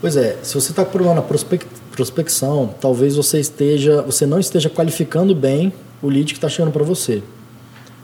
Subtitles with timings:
[0.00, 4.70] Pois é, se você está procurando a prospec prospecção, talvez você esteja, você não esteja
[4.70, 7.20] qualificando bem o lead que está chegando para você.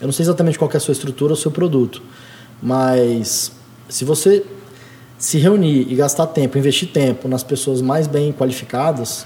[0.00, 2.02] Eu não sei exatamente qual é a sua estrutura ou seu produto,
[2.60, 3.52] mas
[3.88, 4.44] se você
[5.16, 9.24] se reunir e gastar tempo, investir tempo nas pessoas mais bem qualificadas,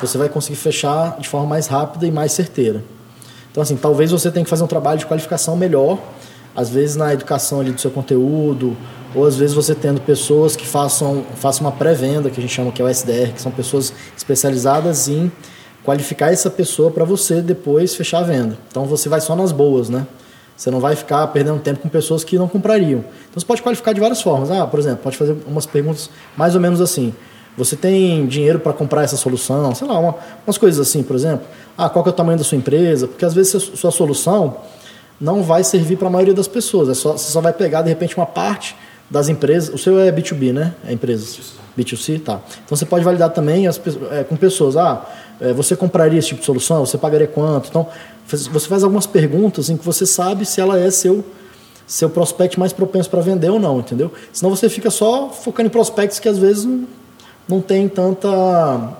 [0.00, 2.84] você vai conseguir fechar de forma mais rápida e mais certeira.
[3.50, 5.98] Então, assim, talvez você tenha que fazer um trabalho de qualificação melhor,
[6.58, 8.76] às vezes na educação ali do seu conteúdo,
[9.14, 12.72] ou às vezes você tendo pessoas que façam, façam uma pré-venda, que a gente chama
[12.72, 15.30] que é o SDR, que são pessoas especializadas em
[15.84, 18.58] qualificar essa pessoa para você depois fechar a venda.
[18.68, 20.04] Então você vai só nas boas, né?
[20.56, 23.04] Você não vai ficar perdendo tempo com pessoas que não comprariam.
[23.30, 24.50] Então você pode qualificar de várias formas.
[24.50, 27.14] Ah, por exemplo, pode fazer umas perguntas mais ou menos assim.
[27.56, 29.72] Você tem dinheiro para comprar essa solução?
[29.76, 31.46] Sei lá, uma, umas coisas assim, por exemplo.
[31.76, 33.06] Ah, qual é o tamanho da sua empresa?
[33.06, 34.56] Porque às vezes sua solução
[35.20, 36.88] não vai servir para a maioria das pessoas.
[36.88, 38.76] É só, você só vai pegar, de repente, uma parte
[39.10, 39.74] das empresas.
[39.74, 40.74] O seu é B2B, né?
[40.86, 41.58] É empresas.
[41.76, 42.40] B2C, tá.
[42.64, 44.76] Então você pode validar também as, é, com pessoas.
[44.76, 45.06] Ah,
[45.40, 46.84] é, você compraria esse tipo de solução?
[46.84, 47.68] Você pagaria quanto?
[47.68, 47.86] Então,
[48.26, 51.24] você faz algumas perguntas em que você sabe se ela é seu
[51.86, 54.12] seu prospect mais propenso para vender ou não, entendeu?
[54.30, 56.86] Senão você fica só focando em prospects que às vezes não,
[57.48, 58.28] não tem tanta,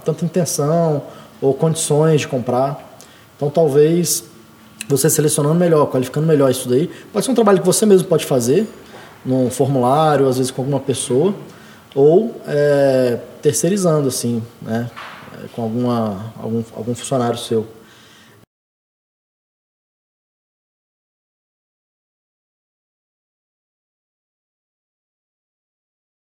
[0.06, 1.02] tanta intenção
[1.38, 2.98] ou condições de comprar.
[3.36, 4.24] Então, talvez
[4.88, 8.24] você selecionando melhor, qualificando melhor isso daí, pode ser um trabalho que você mesmo pode
[8.24, 8.66] fazer,
[9.24, 11.34] num formulário, às vezes com alguma pessoa,
[11.94, 14.90] ou é, terceirizando, assim, né?
[15.34, 17.66] É, com alguma, algum, algum funcionário seu.